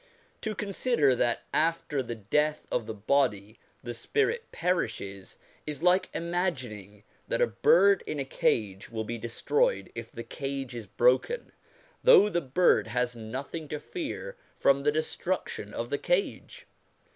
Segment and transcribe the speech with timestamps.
[0.41, 7.03] To consider that after the death of the body the spirit perishes, is like imagining
[7.27, 11.51] that a bird in a cage will be destroyed if the cage is broken,
[12.03, 16.65] though the bird has nothing to fear from the destruction of the cage.